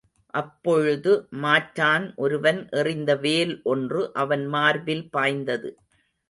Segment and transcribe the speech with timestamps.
[0.33, 1.11] அப்பொழுது
[1.43, 5.71] மாற்றான் ஒருவன் எறிந்த வேல் ஒன்று அவன் மார்பில் பாய்ந்தது.